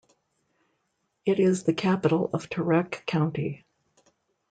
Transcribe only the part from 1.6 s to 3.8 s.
the capital of Turek County.